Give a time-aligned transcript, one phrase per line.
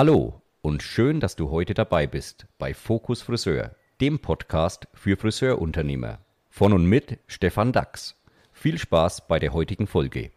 [0.00, 6.20] Hallo und schön, dass du heute dabei bist bei Fokus Friseur, dem Podcast für Friseurunternehmer.
[6.50, 8.14] Von und mit Stefan Dax.
[8.52, 10.30] Viel Spaß bei der heutigen Folge.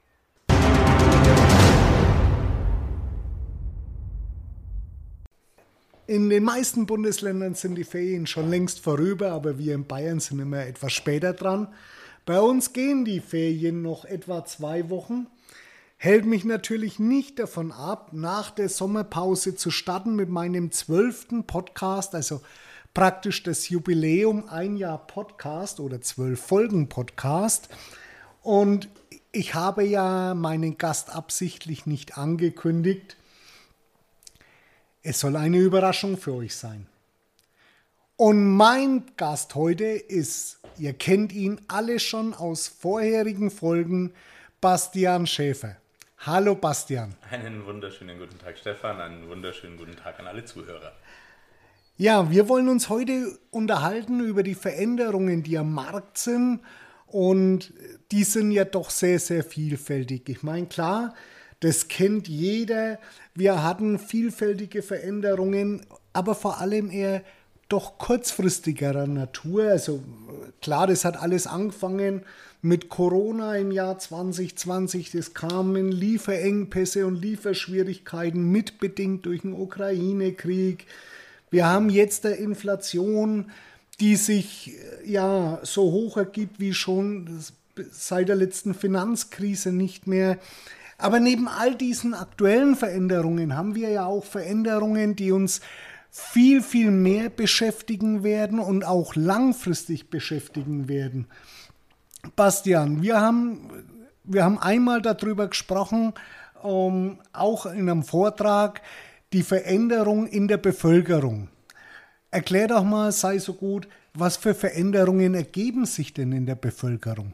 [6.08, 10.40] In den meisten Bundesländern sind die Ferien schon längst vorüber, aber wir in Bayern sind
[10.40, 11.68] immer etwas später dran.
[12.26, 15.28] Bei uns gehen die Ferien noch etwa zwei Wochen
[16.04, 22.16] hält mich natürlich nicht davon ab, nach der Sommerpause zu starten mit meinem zwölften Podcast,
[22.16, 22.42] also
[22.96, 27.70] praktisch das Jubiläum ein Jahr Podcast oder zwölf Folgen Podcast.
[28.42, 28.90] Und
[29.32, 33.16] ich habe ja meinen Gast absichtlich nicht angekündigt.
[35.04, 36.88] Es soll eine Überraschung für euch sein.
[38.16, 44.16] Und mein Gast heute ist, ihr kennt ihn alle schon aus vorherigen Folgen,
[44.62, 45.81] Bastian Schäfer.
[46.24, 47.16] Hallo Bastian.
[47.32, 49.02] Einen wunderschönen guten Tag, Stefan.
[49.02, 50.92] Einen wunderschönen guten Tag an alle Zuhörer.
[51.98, 56.60] Ja, wir wollen uns heute unterhalten über die Veränderungen, die am Markt sind.
[57.08, 57.74] Und
[58.12, 60.30] die sind ja doch sehr, sehr vielfältig.
[60.30, 61.16] Ich meine, klar,
[61.60, 63.00] das kennt jeder.
[63.34, 67.24] Wir hatten vielfältige Veränderungen, aber vor allem eher
[67.68, 69.72] doch kurzfristigerer Natur.
[69.72, 70.04] Also
[70.62, 72.24] klar, das hat alles angefangen
[72.62, 75.16] mit Corona im Jahr 2020.
[75.16, 80.86] Es kamen Lieferengpässe und Lieferschwierigkeiten mitbedingt durch den Ukraine-Krieg.
[81.50, 83.52] Wir haben jetzt der Inflation,
[84.00, 84.74] die sich
[85.06, 87.40] ja so hoch ergibt wie schon
[87.92, 90.38] seit der letzten Finanzkrise nicht mehr.
[90.98, 95.62] Aber neben all diesen aktuellen Veränderungen haben wir ja auch Veränderungen, die uns
[96.12, 101.26] viel, viel mehr beschäftigen werden und auch langfristig beschäftigen werden.
[102.36, 103.70] Bastian, wir haben,
[104.24, 106.14] wir haben einmal darüber gesprochen,
[106.64, 108.82] ähm, auch in einem Vortrag,
[109.34, 111.50] die Veränderung in der Bevölkerung.
[112.30, 117.34] Erklär doch mal, sei so gut, was für Veränderungen ergeben sich denn in der Bevölkerung?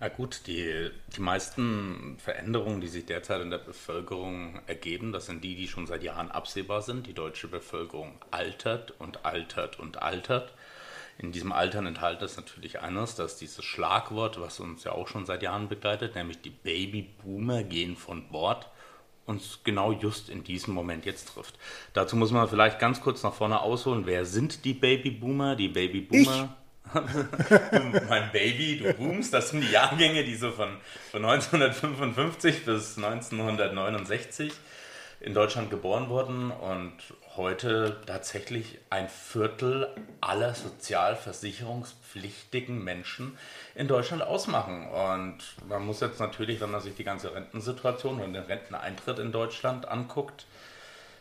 [0.00, 5.42] Na gut, die, die meisten Veränderungen, die sich derzeit in der Bevölkerung ergeben, das sind
[5.42, 7.06] die, die schon seit Jahren absehbar sind.
[7.08, 10.54] Die deutsche Bevölkerung altert und altert und altert.
[11.18, 15.26] In diesem Altern enthalten es natürlich eines, dass dieses Schlagwort, was uns ja auch schon
[15.26, 18.70] seit Jahren begleitet, nämlich die Babyboomer gehen von Bord,
[19.26, 21.58] uns genau just in diesem Moment jetzt trifft.
[21.92, 24.06] Dazu muss man vielleicht ganz kurz nach vorne ausholen.
[24.06, 25.56] Wer sind die Babyboomer?
[25.56, 26.56] Die Babyboomer.
[28.08, 30.78] mein Baby, du boomst, das sind die Jahrgänge, die so von,
[31.10, 34.52] von 1955 bis 1969
[35.20, 36.94] in Deutschland geboren wurden und
[37.38, 39.88] heute tatsächlich ein Viertel
[40.20, 43.38] aller sozialversicherungspflichtigen Menschen
[43.74, 44.86] in Deutschland ausmachen.
[44.88, 49.32] Und man muss jetzt natürlich, wenn man sich die ganze Rentensituation und den Renteneintritt in
[49.32, 50.44] Deutschland anguckt,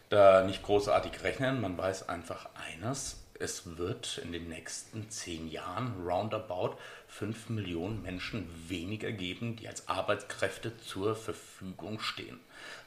[0.09, 1.61] da nicht großartig rechnen.
[1.61, 6.77] Man weiß einfach eines, es wird in den nächsten zehn Jahren roundabout
[7.07, 12.39] fünf Millionen Menschen weniger geben, die als Arbeitskräfte zur Verfügung stehen.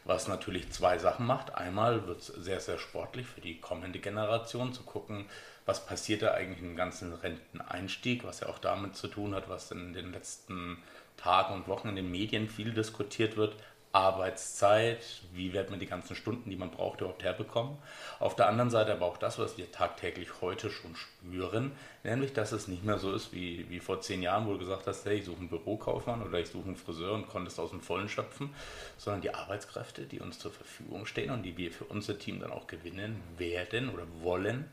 [0.05, 1.55] Was natürlich zwei Sachen macht.
[1.55, 5.27] Einmal wird es sehr, sehr sportlich für die kommende Generation zu gucken,
[5.66, 9.71] was passiert da eigentlich im ganzen Renteneinstieg, was ja auch damit zu tun hat, was
[9.71, 10.78] in den letzten
[11.17, 13.55] Tagen und Wochen in den Medien viel diskutiert wird.
[13.92, 17.76] Arbeitszeit, wie wird man die ganzen Stunden, die man braucht, überhaupt herbekommen.
[18.20, 21.72] Auf der anderen Seite aber auch das, was wir tagtäglich heute schon spüren,
[22.04, 24.86] nämlich, dass es nicht mehr so ist wie, wie vor zehn Jahren, wo du gesagt
[24.86, 27.80] hast, hey, ich suche einen Bürokaufmann oder ich suche einen Friseur und konntest aus dem
[27.80, 28.54] Vollen schöpfen,
[28.96, 32.52] sondern die Arbeitskräfte, die uns zur Verfügung stehen und die wir für unser Team dann
[32.52, 34.70] auch gewinnen werden oder wollen,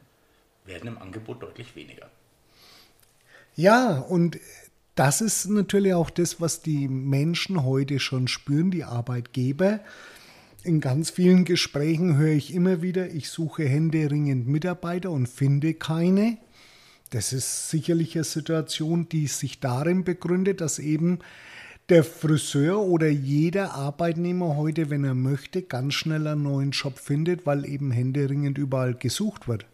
[0.66, 2.08] werden im Angebot deutlich weniger.
[3.56, 4.38] Ja, und
[4.98, 9.80] das ist natürlich auch das, was die Menschen heute schon spüren, die Arbeitgeber.
[10.64, 16.38] In ganz vielen Gesprächen höre ich immer wieder, ich suche händeringend Mitarbeiter und finde keine.
[17.12, 21.20] Das ist sicherlich eine Situation, die sich darin begründet, dass eben
[21.90, 27.46] der Friseur oder jeder Arbeitnehmer heute, wenn er möchte, ganz schnell einen neuen Job findet,
[27.46, 29.66] weil eben händeringend überall gesucht wird.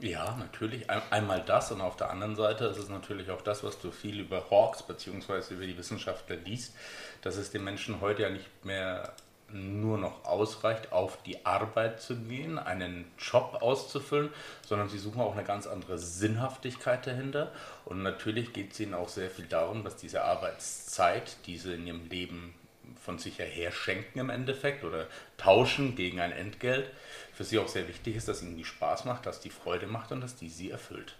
[0.00, 0.88] Ja, natürlich.
[0.88, 4.20] Einmal das und auf der anderen Seite ist es natürlich auch das, was du viel
[4.20, 5.54] über Hawks bzw.
[5.54, 6.74] über die Wissenschaftler liest,
[7.22, 9.12] dass es den Menschen heute ja nicht mehr
[9.50, 14.30] nur noch ausreicht, auf die Arbeit zu gehen, einen Job auszufüllen,
[14.64, 17.50] sondern sie suchen auch eine ganz andere Sinnhaftigkeit dahinter.
[17.84, 21.86] Und natürlich geht es ihnen auch sehr viel darum, dass diese Arbeitszeit, die sie in
[21.86, 22.54] ihrem Leben
[23.02, 25.06] von sich her schenken im Endeffekt oder
[25.36, 26.90] tauschen gegen ein Entgelt,
[27.38, 30.10] für sie auch sehr wichtig ist, dass ihnen die Spaß macht, dass die Freude macht
[30.10, 31.16] und dass die sie erfüllt.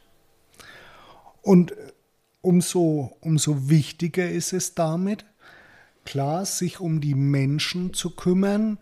[1.43, 1.73] Und
[2.41, 5.25] umso, umso wichtiger ist es damit,
[6.05, 8.79] klar, sich um die Menschen zu kümmern,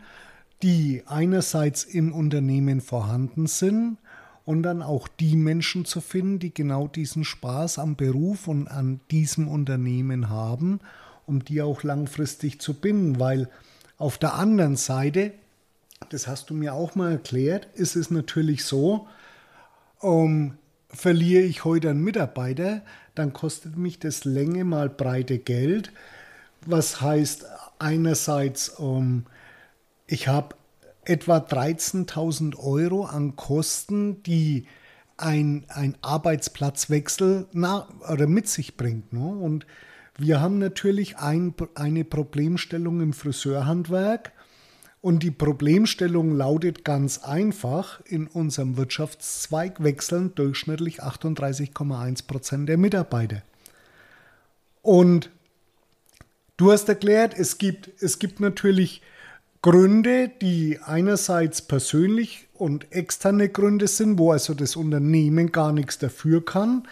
[0.63, 3.99] die einerseits im Unternehmen vorhanden sind
[4.47, 9.01] und dann auch die Menschen zu finden, die genau diesen Spaß am Beruf und an
[9.11, 10.81] diesem Unternehmen haben,
[11.27, 13.51] um die auch langfristig zu binden, weil
[13.99, 15.35] auf der anderen Seite,
[16.11, 19.07] das hast du mir auch mal erklärt, ist es natürlich so,
[20.01, 20.59] um,
[20.89, 22.83] verliere ich heute einen Mitarbeiter,
[23.15, 25.93] dann kostet mich das Länge mal Breite Geld,
[26.65, 27.47] was heißt
[27.79, 29.27] einerseits, um,
[30.07, 30.55] ich habe
[31.05, 34.67] etwa 13.000 Euro an Kosten, die
[35.17, 39.13] ein, ein Arbeitsplatzwechsel na, oder mit sich bringt.
[39.13, 39.27] Ne?
[39.27, 39.67] Und
[40.19, 44.33] wir haben natürlich ein, eine Problemstellung im Friseurhandwerk.
[45.07, 53.43] Und die Problemstellung lautet ganz einfach, in unserem Wirtschaftszweig wechseln durchschnittlich 38,1 Prozent der Mitarbeiter.
[54.83, 55.31] Und
[56.57, 59.01] du hast erklärt, es gibt, es gibt natürlich
[59.63, 66.45] Gründe, die einerseits persönlich und externe Gründe sind, wo also das Unternehmen gar nichts dafür
[66.45, 66.89] kann.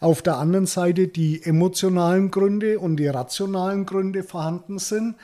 [0.00, 5.14] Auf der anderen Seite die emotionalen Gründe und die rationalen Gründe vorhanden sind,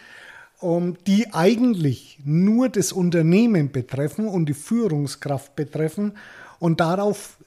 [0.62, 6.12] ähm, die eigentlich nur das Unternehmen betreffen und die Führungskraft betreffen.
[6.58, 7.38] Und darauf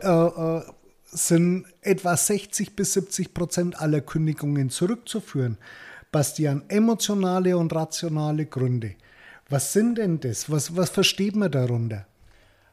[0.00, 0.62] äh, äh,
[1.04, 5.58] sind etwa 60 bis 70 Prozent aller Kündigungen zurückzuführen.
[6.12, 8.94] Bastian, emotionale und rationale Gründe.
[9.48, 10.50] Was sind denn das?
[10.50, 12.06] Was, was versteht man darunter?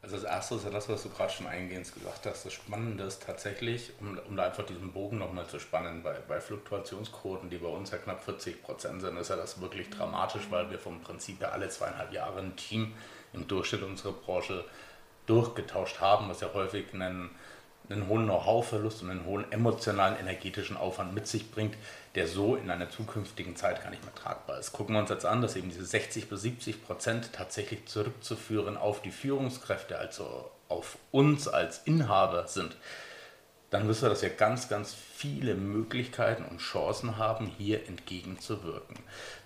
[0.04, 2.46] Also das Erste ist ja das, was du gerade schon eingehend gesagt hast.
[2.46, 6.42] Das Spannende ist tatsächlich, um, um da einfach diesen Bogen nochmal zu spannen, bei, bei
[6.42, 10.70] Fluktuationsquoten, die bei uns ja knapp 40 Prozent sind, ist ja das wirklich dramatisch, weil
[10.70, 12.94] wir vom Prinzip ja alle zweieinhalb Jahre ein Team
[13.32, 14.66] im Durchschnitt unserer Branche
[15.26, 17.30] durchgetauscht haben, was ja häufig einen
[17.90, 21.76] einen hohen Know-how-Verlust und einen hohen emotionalen, energetischen Aufwand mit sich bringt,
[22.16, 24.72] der so in einer zukünftigen Zeit gar nicht mehr tragbar ist.
[24.72, 29.02] Gucken wir uns jetzt an, dass eben diese 60 bis 70 Prozent tatsächlich zurückzuführen auf
[29.02, 32.76] die Führungskräfte, also auf uns als Inhaber sind,
[33.70, 38.98] dann wissen wir, dass wir ganz, ganz viele Möglichkeiten und Chancen haben, hier entgegenzuwirken.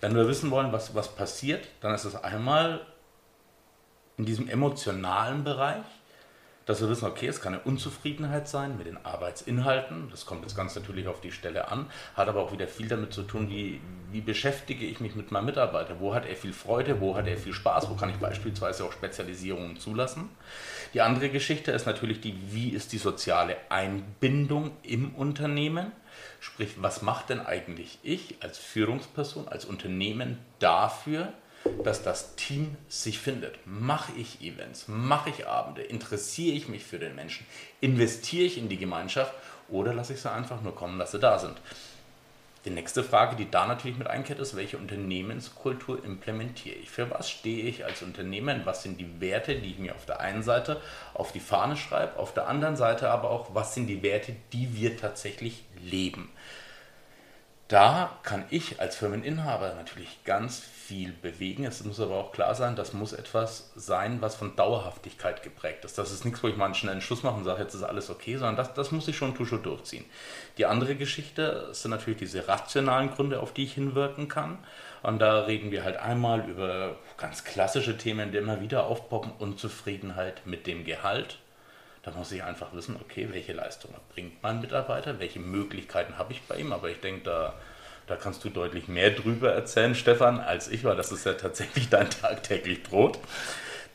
[0.02, 2.84] Wenn wir wissen wollen, was, was passiert, dann ist es einmal
[4.18, 5.84] in diesem emotionalen Bereich,
[6.68, 10.10] dass wir wissen, okay, es kann eine Unzufriedenheit sein mit den Arbeitsinhalten.
[10.10, 13.14] Das kommt jetzt ganz natürlich auf die Stelle an, hat aber auch wieder viel damit
[13.14, 13.80] zu tun, wie,
[14.12, 15.98] wie beschäftige ich mich mit meinem Mitarbeiter?
[15.98, 17.00] Wo hat er viel Freude?
[17.00, 17.88] Wo hat er viel Spaß?
[17.88, 20.28] Wo kann ich beispielsweise auch Spezialisierungen zulassen?
[20.92, 25.92] Die andere Geschichte ist natürlich die, wie ist die soziale Einbindung im Unternehmen?
[26.38, 31.32] Sprich, was macht denn eigentlich ich als Führungsperson, als Unternehmen dafür,
[31.84, 33.58] dass das Team sich findet.
[33.66, 37.46] Mache ich Events, mache ich Abende, interessiere ich mich für den Menschen,
[37.80, 39.34] investiere ich in die Gemeinschaft
[39.68, 41.56] oder lasse ich sie einfach nur kommen, dass sie da sind.
[42.64, 46.90] Die nächste Frage, die da natürlich mit einkehrt, ist, welche Unternehmenskultur implementiere ich?
[46.90, 48.62] Für was stehe ich als Unternehmen?
[48.64, 50.80] Was sind die Werte, die ich mir auf der einen Seite
[51.14, 54.74] auf die Fahne schreibe, auf der anderen Seite aber auch, was sind die Werte, die
[54.74, 56.28] wir tatsächlich leben?
[57.68, 61.66] Da kann ich als Firmeninhaber natürlich ganz viel bewegen.
[61.66, 65.98] Es muss aber auch klar sein, das muss etwas sein, was von Dauerhaftigkeit geprägt ist.
[65.98, 68.08] Das ist nichts, wo ich mal einen schnellen Schluss mache und sage, jetzt ist alles
[68.08, 70.06] okay, sondern das, das muss ich schon Tusche durchziehen.
[70.56, 74.56] Die andere Geschichte sind natürlich diese rationalen Gründe, auf die ich hinwirken kann.
[75.02, 80.40] Und da reden wir halt einmal über ganz klassische Themen, die immer wieder aufpoppen, Unzufriedenheit
[80.46, 81.38] mit dem Gehalt.
[82.10, 86.42] Da muss ich einfach wissen, okay, welche Leistungen bringt mein Mitarbeiter, welche Möglichkeiten habe ich
[86.42, 86.72] bei ihm.
[86.72, 87.54] Aber ich denke, da
[88.08, 91.88] da kannst du deutlich mehr drüber erzählen, Stefan, als ich, weil das ist ja tatsächlich
[91.90, 93.18] dein tagtäglich Brot.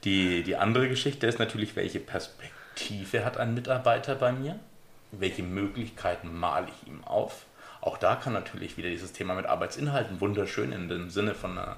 [0.03, 4.59] Die, die andere Geschichte ist natürlich, welche Perspektive hat ein Mitarbeiter bei mir?
[5.11, 7.45] Welche Möglichkeiten male ich ihm auf?
[7.81, 11.77] Auch da kann natürlich wieder dieses Thema mit Arbeitsinhalten wunderschön in dem Sinne von einer,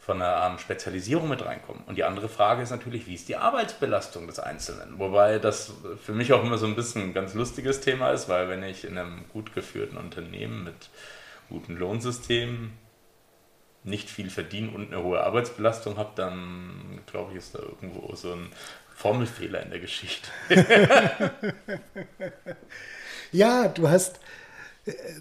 [0.00, 1.84] von einer ähm, Spezialisierung mit reinkommen.
[1.86, 4.98] Und die andere Frage ist natürlich, wie ist die Arbeitsbelastung des Einzelnen?
[4.98, 8.48] Wobei das für mich auch immer so ein bisschen ein ganz lustiges Thema ist, weil
[8.48, 10.90] wenn ich in einem gut geführten Unternehmen mit
[11.50, 12.72] guten Lohnsystem
[13.84, 18.32] nicht viel verdienen und eine hohe Arbeitsbelastung habe, dann glaube ich, ist da irgendwo so
[18.32, 18.48] ein
[18.94, 20.28] Formelfehler in der Geschichte.
[23.32, 24.20] ja, du hast,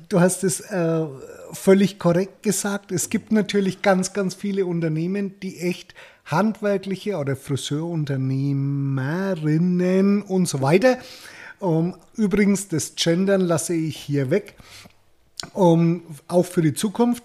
[0.09, 1.05] du hast es äh,
[1.51, 2.91] völlig korrekt gesagt.
[2.91, 10.99] Es gibt natürlich ganz, ganz viele Unternehmen, die echt handwerkliche oder Friseurunternehmerinnen und so weiter.
[11.59, 14.55] Um, ähm, übrigens, das Gendern lasse ich hier weg
[15.53, 17.23] um, auch für die Zukunft.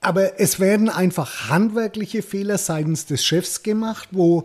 [0.00, 4.44] Aber es werden einfach handwerkliche Fehler seitens des Chefs gemacht, wo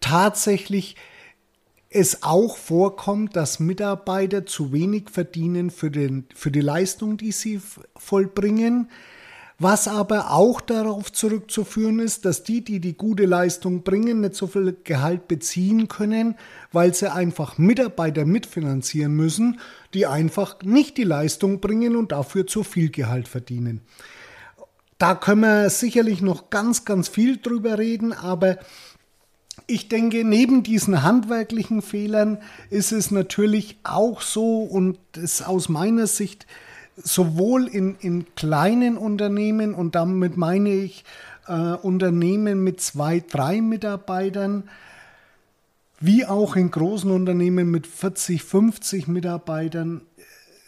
[0.00, 0.96] tatsächlich
[1.94, 7.60] es auch vorkommt, dass Mitarbeiter zu wenig verdienen für, den, für die Leistung, die sie
[7.96, 8.88] vollbringen,
[9.58, 14.46] was aber auch darauf zurückzuführen ist, dass die, die die gute Leistung bringen, nicht so
[14.46, 16.34] viel Gehalt beziehen können,
[16.72, 19.60] weil sie einfach Mitarbeiter mitfinanzieren müssen,
[19.94, 23.82] die einfach nicht die Leistung bringen und dafür zu viel Gehalt verdienen.
[24.98, 28.58] Da können wir sicherlich noch ganz, ganz viel drüber reden, aber
[29.66, 32.38] ich denke, neben diesen handwerklichen Fehlern
[32.70, 36.46] ist es natürlich auch so und ist aus meiner Sicht
[36.96, 41.04] sowohl in, in kleinen Unternehmen und damit meine ich
[41.46, 44.68] äh, Unternehmen mit zwei, drei Mitarbeitern,
[46.00, 50.02] wie auch in großen Unternehmen mit 40, 50 Mitarbeitern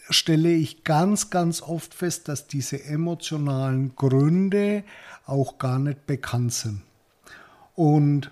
[0.09, 4.83] stelle ich ganz, ganz oft fest, dass diese emotionalen Gründe
[5.25, 6.81] auch gar nicht bekannt sind.
[7.75, 8.31] Und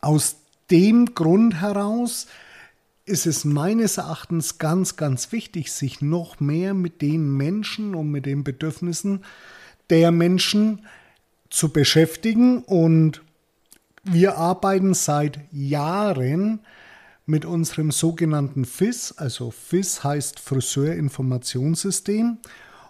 [0.00, 0.36] aus
[0.70, 2.26] dem Grund heraus
[3.04, 8.26] ist es meines Erachtens ganz, ganz wichtig, sich noch mehr mit den Menschen und mit
[8.26, 9.24] den Bedürfnissen
[9.88, 10.82] der Menschen
[11.48, 12.62] zu beschäftigen.
[12.62, 13.22] Und
[14.04, 16.60] wir arbeiten seit Jahren
[17.24, 22.38] mit unserem sogenannten FIS, also FIS heißt Friseurinformationssystem.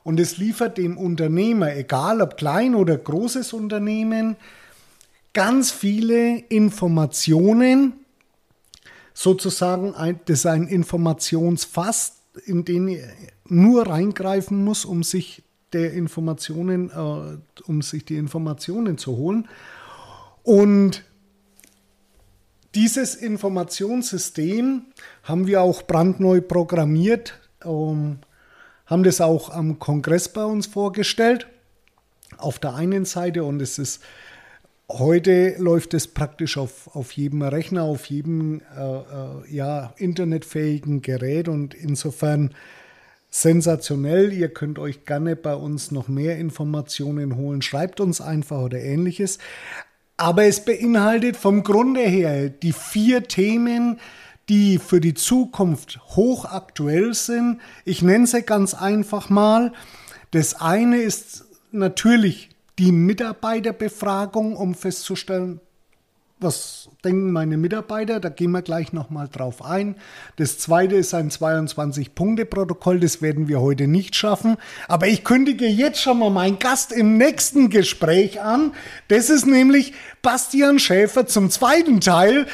[0.04, 4.36] Und es liefert dem Unternehmer, egal ob klein oder großes Unternehmen,
[5.38, 7.92] ganz viele Informationen,
[9.14, 13.08] sozusagen ein, das ist ein Informationsfass, in den er
[13.44, 19.46] nur reingreifen muss, um sich der Informationen, äh, um sich die Informationen zu holen.
[20.42, 21.04] Und
[22.74, 24.86] dieses Informationssystem
[25.22, 28.18] haben wir auch brandneu programmiert, ähm,
[28.86, 31.46] haben das auch am Kongress bei uns vorgestellt.
[32.38, 34.02] Auf der einen Seite und es ist
[34.90, 41.48] Heute läuft es praktisch auf, auf jedem Rechner, auf jedem äh, äh, ja, internetfähigen Gerät
[41.48, 42.54] und insofern
[43.28, 44.32] sensationell.
[44.32, 47.60] Ihr könnt euch gerne bei uns noch mehr Informationen holen.
[47.60, 49.38] Schreibt uns einfach oder ähnliches.
[50.16, 54.00] Aber es beinhaltet vom Grunde her die vier Themen,
[54.48, 57.60] die für die Zukunft hochaktuell sind.
[57.84, 59.74] Ich nenne sie ganz einfach mal.
[60.30, 65.60] Das eine ist natürlich die Mitarbeiterbefragung, um festzustellen,
[66.40, 69.96] was denken meine Mitarbeiter, da gehen wir gleich nochmal drauf ein.
[70.36, 74.56] Das zweite ist ein 22-Punkte-Protokoll, das werden wir heute nicht schaffen.
[74.86, 78.72] Aber ich kündige jetzt schon mal meinen Gast im nächsten Gespräch an.
[79.08, 82.46] Das ist nämlich Bastian Schäfer zum zweiten Teil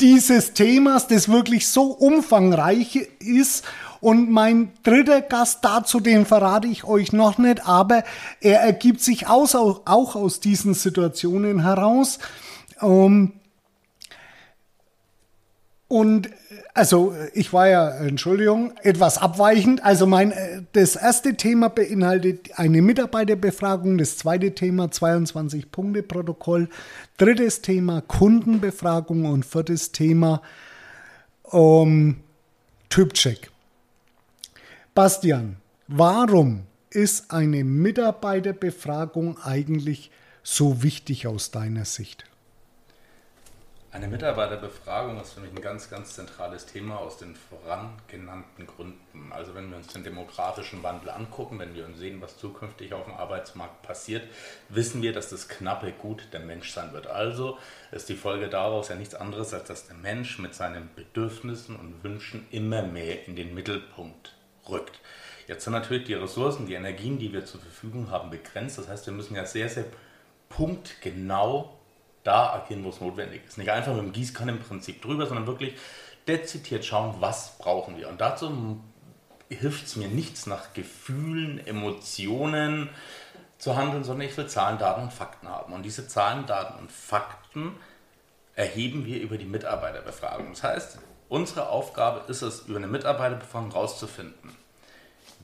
[0.00, 3.64] dieses Themas, das wirklich so umfangreich ist
[4.06, 8.04] und mein dritter Gast dazu, den verrate ich euch noch nicht, aber
[8.40, 12.20] er ergibt sich aus, auch aus diesen Situationen heraus.
[12.80, 13.32] Ähm,
[15.88, 16.30] und
[16.72, 19.84] also ich war ja, Entschuldigung, etwas abweichend.
[19.84, 20.32] Also mein
[20.72, 26.68] das erste Thema beinhaltet eine Mitarbeiterbefragung, das zweite Thema 22 Punkte Protokoll,
[27.16, 30.42] drittes Thema Kundenbefragung und viertes Thema
[31.52, 32.18] ähm,
[32.88, 33.50] Typcheck.
[34.96, 40.10] Bastian, warum ist eine Mitarbeiterbefragung eigentlich
[40.42, 42.24] so wichtig aus deiner Sicht?
[43.92, 49.32] Eine Mitarbeiterbefragung ist für mich ein ganz, ganz zentrales Thema aus den vorangenannten Gründen.
[49.32, 53.04] Also wenn wir uns den demografischen Wandel angucken, wenn wir uns sehen, was zukünftig auf
[53.04, 54.22] dem Arbeitsmarkt passiert,
[54.70, 57.06] wissen wir, dass das knappe Gut der Mensch sein wird.
[57.06, 57.58] Also
[57.92, 62.02] ist die Folge daraus ja nichts anderes, als dass der Mensch mit seinen Bedürfnissen und
[62.02, 64.35] Wünschen immer mehr in den Mittelpunkt
[64.68, 65.00] rückt.
[65.46, 68.78] Jetzt sind natürlich die Ressourcen, die Energien, die wir zur Verfügung haben, begrenzt.
[68.78, 69.84] Das heißt, wir müssen ja sehr, sehr
[70.48, 71.76] punktgenau
[72.24, 73.58] da agieren, wo es notwendig ist.
[73.58, 75.74] Nicht einfach mit dem Gießkannenprinzip drüber, sondern wirklich
[76.26, 78.08] dezidiert schauen, was brauchen wir.
[78.08, 78.80] Und dazu
[79.48, 82.88] hilft es mir nichts nach Gefühlen, Emotionen
[83.58, 85.72] zu handeln, sondern ich will Zahlen, Daten und Fakten haben.
[85.72, 87.76] Und diese Zahlen, Daten und Fakten
[88.54, 90.50] erheben wir über die Mitarbeiterbefragung.
[90.50, 94.56] Das heißt, Unsere Aufgabe ist es, über eine Mitarbeiterbefragung herauszufinden,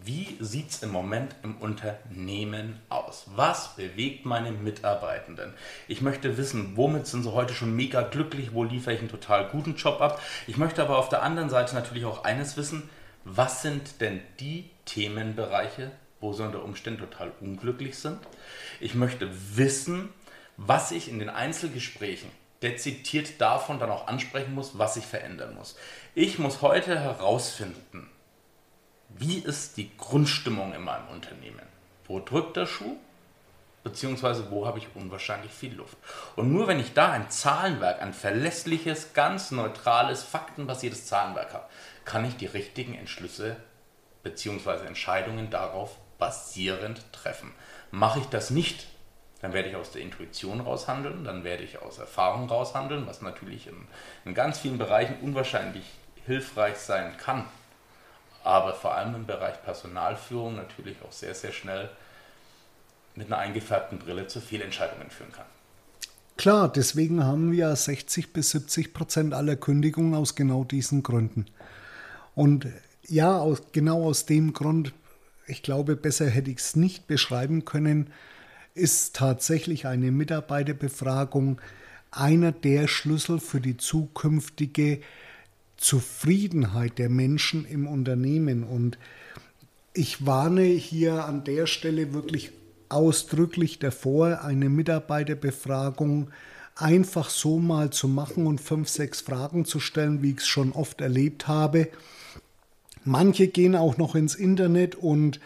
[0.05, 3.25] wie sieht es im Moment im Unternehmen aus?
[3.37, 5.55] Was bewegt meine Mitarbeitenden?
[5.87, 9.49] Ich möchte wissen, womit sind sie heute schon mega glücklich, wo liefere ich einen total
[9.49, 10.21] guten Job ab.
[10.49, 12.89] Ich möchte aber auf der anderen Seite natürlich auch eines wissen,
[13.25, 18.19] was sind denn die Themenbereiche, wo sie unter Umständen total unglücklich sind?
[18.81, 20.09] Ich möchte wissen,
[20.57, 22.31] was ich in den Einzelgesprächen
[22.63, 25.77] dezidiert davon dann auch ansprechen muss, was sich verändern muss.
[26.15, 28.09] Ich muss heute herausfinden,
[29.09, 31.67] wie ist die Grundstimmung in meinem Unternehmen?
[32.07, 32.97] Wo drückt der Schuh?
[33.85, 35.97] Beziehungsweise wo habe ich unwahrscheinlich viel Luft?
[36.37, 41.67] Und nur wenn ich da ein Zahlenwerk, ein verlässliches, ganz neutrales, faktenbasiertes Zahlenwerk habe,
[42.05, 43.57] kann ich die richtigen Entschlüsse
[44.23, 44.87] bzw.
[44.87, 47.53] Entscheidungen darauf basierend treffen.
[47.91, 48.87] Mache ich das nicht,
[49.43, 53.67] dann werde ich aus der Intuition raushandeln, dann werde ich aus Erfahrung raushandeln, was natürlich
[53.67, 53.77] in,
[54.25, 55.85] in ganz vielen Bereichen unwahrscheinlich
[56.25, 57.45] hilfreich sein kann,
[58.45, 61.91] aber vor allem im Bereich Personalführung natürlich auch sehr, sehr schnell
[63.17, 65.47] mit einer eingefärbten Brille zu Fehlentscheidungen führen kann.
[66.37, 71.47] Klar, deswegen haben wir 60 bis 70 Prozent aller Kündigungen aus genau diesen Gründen.
[72.35, 72.67] Und
[73.07, 74.95] ja, aus, genau aus dem Grund,
[75.47, 78.11] ich glaube, besser hätte ich es nicht beschreiben können,
[78.75, 81.61] ist tatsächlich eine Mitarbeiterbefragung
[82.11, 85.01] einer der Schlüssel für die zukünftige
[85.77, 88.65] Zufriedenheit der Menschen im Unternehmen.
[88.65, 88.99] Und
[89.95, 92.53] ich warne hier an der Stelle wirklich
[92.89, 96.31] ausdrücklich davor, eine Mitarbeiterbefragung
[96.75, 100.73] einfach so mal zu machen und fünf, sechs Fragen zu stellen, wie ich es schon
[100.73, 101.89] oft erlebt habe.
[103.05, 105.41] Manche gehen auch noch ins Internet und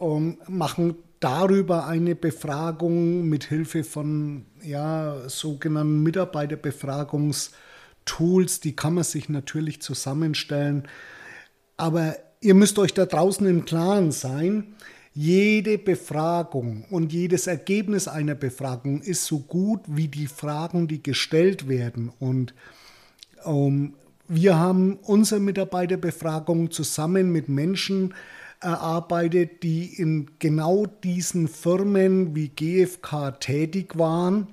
[0.00, 8.60] ähm, machen darüber eine Befragung mit Hilfe von ja, sogenannten Mitarbeiterbefragungstools.
[8.60, 10.88] Die kann man sich natürlich zusammenstellen.
[11.76, 14.74] Aber ihr müsst euch da draußen im Klaren sein,
[15.14, 21.68] jede Befragung und jedes Ergebnis einer Befragung ist so gut wie die Fragen, die gestellt
[21.68, 22.12] werden.
[22.20, 22.54] Und
[23.44, 23.94] ähm,
[24.28, 28.14] wir haben unsere Mitarbeiterbefragung zusammen mit Menschen
[28.60, 34.48] erarbeitet, die in genau diesen Firmen wie GfK tätig waren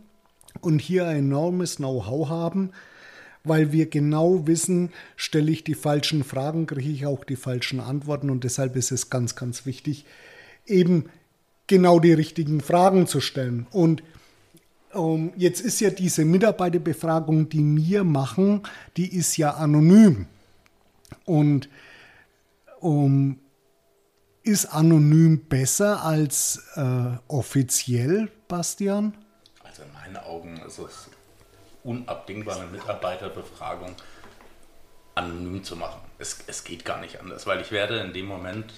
[0.62, 2.72] und hier ein enormes Know-how haben,
[3.44, 8.30] weil wir genau wissen, stelle ich die falschen Fragen, kriege ich auch die falschen Antworten
[8.30, 10.06] und deshalb ist es ganz, ganz wichtig,
[10.66, 11.06] eben
[11.68, 13.68] genau die richtigen Fragen zu stellen.
[13.72, 14.04] Und
[14.94, 18.62] ähm, jetzt ist ja diese Mitarbeiterbefragung, die wir machen,
[18.98, 20.28] die ist ja anonym.
[21.26, 21.70] Und
[22.80, 23.38] um,
[24.46, 29.14] ist anonym besser als äh, offiziell, Bastian?
[29.64, 31.10] Also in meinen Augen ist es
[31.84, 33.96] unabdingbar, eine Mitarbeiterbefragung
[35.16, 36.02] anonym zu machen.
[36.20, 38.72] Es, es geht gar nicht anders, weil ich werde in dem Moment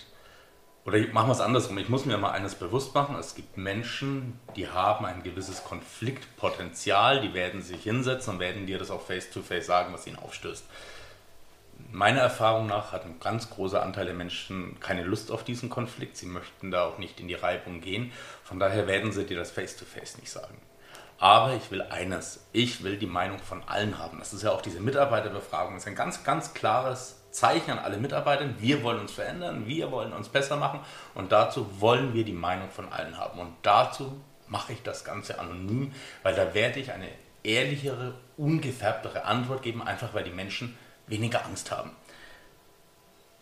[0.87, 1.77] oder machen wir es andersrum.
[1.79, 3.17] Ich muss mir mal eines bewusst machen.
[3.19, 8.79] Es gibt Menschen, die haben ein gewisses Konfliktpotenzial, die werden sich hinsetzen und werden dir
[8.79, 10.63] das auch face-to-face -face sagen, was ihnen aufstößt.
[11.91, 16.17] Meiner Erfahrung nach hat ein ganz großer Anteil der Menschen keine Lust auf diesen Konflikt.
[16.17, 18.11] Sie möchten da auch nicht in die Reibung gehen.
[18.43, 20.57] Von daher werden sie dir das face-to-face -face nicht sagen.
[21.19, 22.45] Aber ich will eines.
[22.51, 24.19] Ich will die Meinung von allen haben.
[24.19, 25.73] Das ist ja auch diese Mitarbeiterbefragung.
[25.73, 29.91] Das ist ein ganz, ganz klares Zeichen an alle Mitarbeiter, wir wollen uns verändern, wir
[29.91, 30.79] wollen uns besser machen
[31.13, 33.39] und dazu wollen wir die Meinung von allen haben.
[33.39, 37.07] Und dazu mache ich das Ganze anonym, weil da werde ich eine
[37.43, 40.75] ehrlichere, ungefärbtere Antwort geben, einfach weil die Menschen
[41.07, 41.91] weniger Angst haben.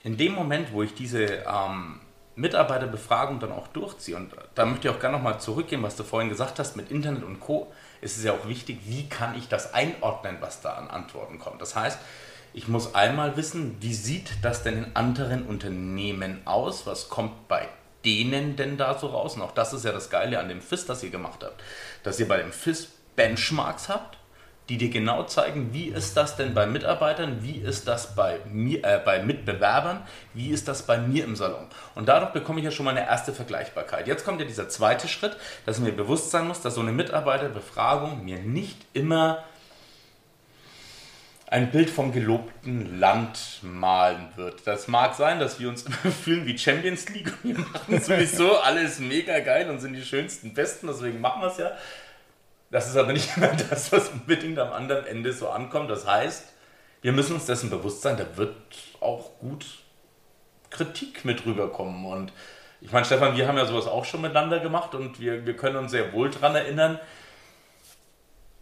[0.04, 1.99] In dem Moment, wo ich diese ähm,
[2.36, 6.30] Mitarbeiterbefragung dann auch durchziehe, und da möchte ich auch gerne nochmal zurückgehen, was du vorhin
[6.30, 9.73] gesagt hast mit Internet und Co., ist es ja auch wichtig, wie kann ich das
[9.73, 11.62] einordnen, was da an Antworten kommt.
[11.62, 11.99] Das heißt,
[12.54, 16.86] ich muss einmal wissen, wie sieht das denn in anderen Unternehmen aus?
[16.86, 17.67] Was kommt bei
[18.06, 19.36] denen denn da so raus?
[19.36, 21.62] Und auch das ist ja das Geile an dem FIS, das ihr gemacht habt.
[22.04, 24.17] Dass ihr bei dem FIS Benchmarks habt,
[24.69, 28.84] die dir genau zeigen, wie ist das denn bei Mitarbeitern, wie ist das bei, mir,
[28.84, 30.01] äh, bei Mitbewerbern,
[30.34, 31.67] wie ist das bei mir im Salon.
[31.93, 34.08] Und dadurch bekomme ich ja schon mal eine erste Vergleichbarkeit.
[34.08, 38.25] Jetzt kommt ja dieser zweite Schritt, dass mir bewusst sein muss, dass so eine Mitarbeiterbefragung
[38.25, 39.43] mir nicht immer
[41.47, 44.65] ein Bild vom gelobten Land malen wird.
[44.65, 48.58] Das mag sein, dass wir uns immer fühlen wie Champions League und wir machen sowieso
[48.62, 51.71] alles mega geil und sind die schönsten, besten, deswegen machen wir es ja.
[52.75, 55.89] Das ist aber nicht immer das, was unbedingt am anderen Ende so ankommt.
[55.89, 56.43] Das heißt,
[57.01, 58.53] wir müssen uns dessen bewusst sein, da wird
[58.99, 59.65] auch gut
[60.71, 62.05] Kritik mit rüberkommen.
[62.05, 62.33] Und
[62.81, 65.77] ich meine, Stefan, wir haben ja sowas auch schon miteinander gemacht und wir, wir können
[65.77, 66.99] uns sehr wohl daran erinnern,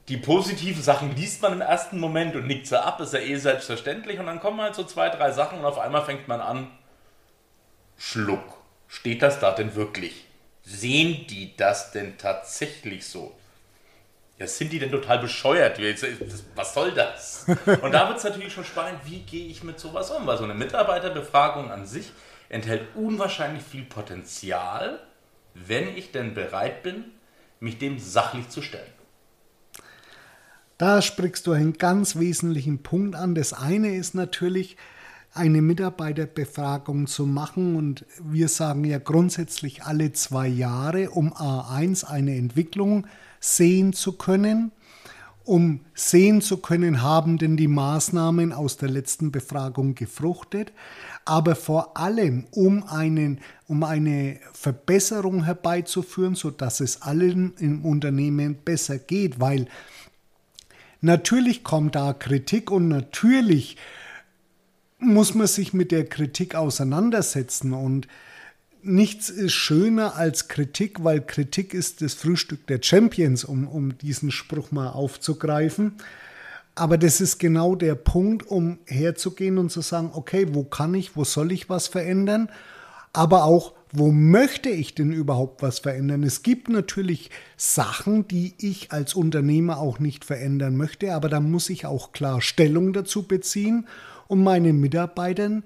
[0.10, 3.38] die positiven Sachen liest man im ersten Moment und nickt sie ab, ist ja eh
[3.38, 4.20] selbstverständlich.
[4.20, 6.68] Und dann kommen halt so zwei, drei Sachen und auf einmal fängt man an,
[7.98, 8.60] Schluck.
[8.88, 10.26] Steht das da denn wirklich?
[10.62, 13.36] Sehen die das denn tatsächlich so?
[14.40, 15.80] Ja, sind die denn total bescheuert?
[16.56, 17.46] Was soll das?
[17.82, 20.26] Und da wird es natürlich schon spannend, wie gehe ich mit sowas um?
[20.26, 22.12] Weil so eine Mitarbeiterbefragung an sich
[22.50, 25.00] enthält unwahrscheinlich viel Potenzial,
[25.54, 27.06] wenn ich denn bereit bin,
[27.60, 28.92] mich dem sachlich zu stellen.
[30.78, 33.36] Da sprichst du einen ganz wesentlichen Punkt an.
[33.36, 34.76] Das eine ist natürlich,
[35.34, 37.76] eine Mitarbeiterbefragung zu machen.
[37.76, 43.08] Und wir sagen ja grundsätzlich alle zwei Jahre, um A1 eine Entwicklung
[43.40, 44.72] sehen zu können.
[45.46, 50.72] um sehen zu können, haben denn die Maßnahmen aus der letzten Befragung gefruchtet,
[51.26, 58.98] aber vor allem um, einen, um eine Verbesserung herbeizuführen, sodass es allen im Unternehmen besser
[58.98, 59.68] geht, weil
[61.02, 63.76] natürlich kommt da Kritik und natürlich
[65.04, 68.08] muss man sich mit der Kritik auseinandersetzen und
[68.84, 74.32] nichts ist schöner als Kritik, weil Kritik ist das Frühstück der Champions, um, um diesen
[74.32, 75.94] Spruch mal aufzugreifen.
[76.76, 81.16] Aber das ist genau der Punkt, um herzugehen und zu sagen, okay, wo kann ich,
[81.16, 82.50] wo soll ich was verändern?
[83.14, 86.24] Aber auch, wo möchte ich denn überhaupt was verändern?
[86.24, 91.70] Es gibt natürlich Sachen, die ich als Unternehmer auch nicht verändern möchte, aber da muss
[91.70, 93.86] ich auch klar Stellung dazu beziehen,
[94.28, 95.64] um meinen Mitarbeitern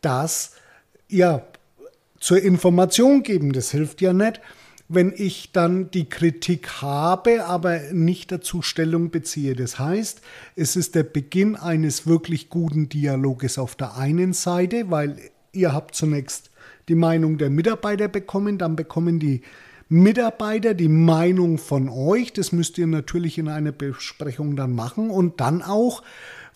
[0.00, 0.52] das
[1.08, 1.42] ja
[2.18, 3.52] zur Information geben.
[3.52, 4.40] Das hilft ja nicht,
[4.88, 9.54] wenn ich dann die Kritik habe, aber nicht dazu Stellung beziehe.
[9.54, 10.20] Das heißt,
[10.56, 15.16] es ist der Beginn eines wirklich guten Dialoges auf der einen Seite, weil
[15.52, 16.50] ihr habt zunächst
[16.88, 19.42] die Meinung der Mitarbeiter bekommen, dann bekommen die
[19.88, 22.32] Mitarbeiter die Meinung von euch.
[22.32, 26.02] Das müsst ihr natürlich in einer Besprechung dann machen und dann auch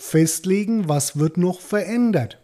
[0.04, 2.38] festlegen, was wird noch verändert.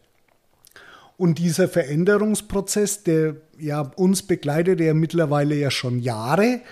[1.19, 6.63] Und dieser Veränderungsprozess, der ja uns begleitet, der mittlerweile ja schon Jahre.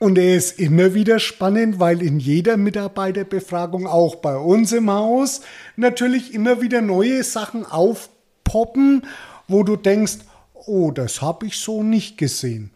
[0.00, 5.42] Und er ist immer wieder spannend, weil in jeder Mitarbeiterbefragung, auch bei uns im Haus,
[5.76, 9.06] natürlich immer wieder neue Sachen aufpoppen,
[9.46, 10.18] wo du denkst,
[10.54, 12.72] oh, das habe ich so nicht gesehen.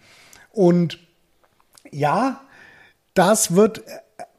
[0.52, 1.00] Und
[1.90, 2.40] ja,
[3.14, 3.82] das wird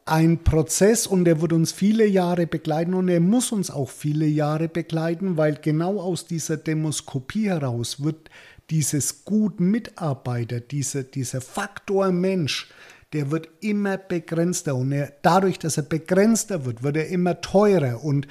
[0.09, 4.25] ein Prozess und der wird uns viele Jahre begleiten und er muss uns auch viele
[4.25, 8.29] Jahre begleiten, weil genau aus dieser Demoskopie heraus wird
[8.69, 12.69] dieses Gut Mitarbeiter, diese, dieser Faktor Mensch,
[13.13, 18.03] der wird immer begrenzter und er, dadurch, dass er begrenzter wird, wird er immer teurer
[18.03, 18.27] und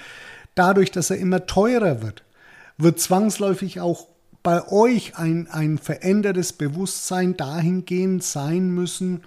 [0.55, 2.23] dadurch, dass er immer teurer wird,
[2.77, 4.09] wird zwangsläufig auch
[4.43, 9.23] bei euch ein, ein verändertes Bewusstsein dahingehend sein müssen,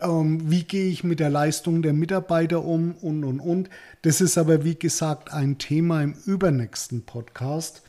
[0.00, 3.70] ähm, wie gehe ich mit der Leistung der Mitarbeiter um und, und, und.
[4.02, 7.82] Das ist aber, wie gesagt, ein Thema im übernächsten Podcast.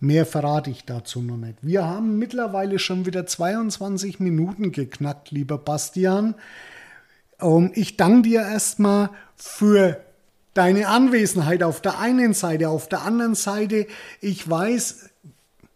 [0.00, 1.56] Mehr verrate ich dazu noch nicht.
[1.62, 6.34] Wir haben mittlerweile schon wieder 22 Minuten geknackt, lieber Bastian.
[7.40, 10.00] Ähm, ich danke dir erstmal für
[10.52, 12.68] deine Anwesenheit auf der einen Seite.
[12.68, 13.86] Auf der anderen Seite,
[14.20, 15.10] ich weiß,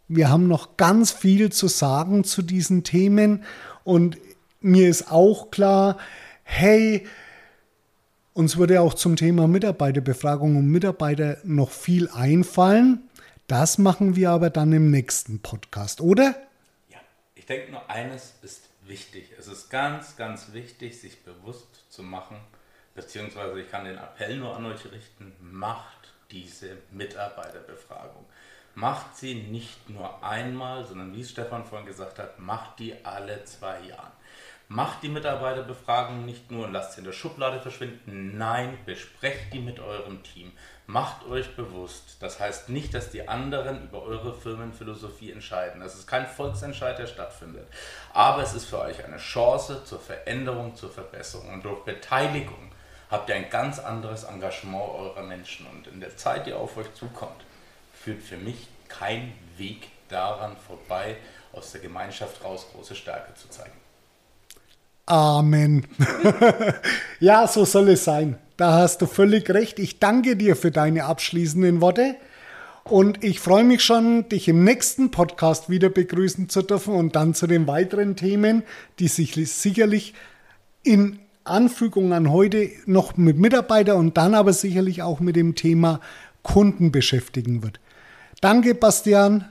[0.08, 3.44] wir haben noch ganz viel zu sagen zu diesen Themen
[3.84, 4.16] und
[4.60, 5.98] mir ist auch klar,
[6.42, 7.06] hey,
[8.32, 13.08] uns würde auch zum Thema Mitarbeiterbefragung und Mitarbeiter noch viel einfallen.
[13.46, 16.34] Das machen wir aber dann im nächsten Podcast, oder?
[16.88, 16.98] Ja,
[17.34, 19.32] ich denke nur eines ist wichtig.
[19.38, 22.36] Es ist ganz, ganz wichtig, sich bewusst zu machen,
[22.94, 28.24] beziehungsweise ich kann den Appell nur an euch richten, macht diese Mitarbeiterbefragung.
[28.74, 33.80] Macht sie nicht nur einmal, sondern wie Stefan vorhin gesagt hat, macht die alle zwei
[33.80, 34.12] Jahre.
[34.70, 38.36] Macht die Mitarbeiterbefragung nicht nur und lasst sie in der Schublade verschwinden.
[38.36, 40.52] Nein, besprecht die mit eurem Team.
[40.86, 42.18] Macht euch bewusst.
[42.20, 45.80] Das heißt nicht, dass die anderen über eure Firmenphilosophie entscheiden.
[45.80, 47.66] Das ist kein Volksentscheid, der stattfindet.
[48.12, 51.50] Aber es ist für euch eine Chance zur Veränderung, zur Verbesserung.
[51.50, 52.70] Und durch Beteiligung
[53.10, 55.66] habt ihr ein ganz anderes Engagement eurer Menschen.
[55.66, 57.42] Und in der Zeit, die auf euch zukommt,
[57.94, 61.16] führt für mich kein Weg daran vorbei,
[61.54, 63.87] aus der Gemeinschaft raus große Stärke zu zeigen.
[65.08, 65.86] Amen.
[67.20, 68.36] ja, so soll es sein.
[68.58, 69.78] Da hast du völlig recht.
[69.78, 72.16] Ich danke dir für deine abschließenden Worte.
[72.84, 77.32] Und ich freue mich schon, dich im nächsten Podcast wieder begrüßen zu dürfen und dann
[77.32, 78.62] zu den weiteren Themen,
[78.98, 80.12] die sich sicherlich
[80.82, 86.00] in Anfügung an heute noch mit Mitarbeiter und dann aber sicherlich auch mit dem Thema
[86.42, 87.80] Kunden beschäftigen wird.
[88.42, 89.48] Danke, Bastian.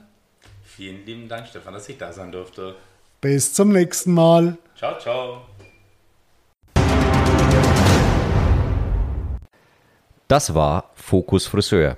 [0.64, 2.76] Vielen lieben Dank, Stefan, dass ich da sein durfte.
[3.20, 4.56] Bis zum nächsten Mal.
[4.78, 5.40] Ciao, ciao.
[10.28, 11.96] Das war Fokus Friseur.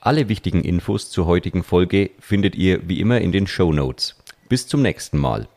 [0.00, 4.16] Alle wichtigen Infos zur heutigen Folge findet ihr wie immer in den Show Notes.
[4.48, 5.48] Bis zum nächsten Mal.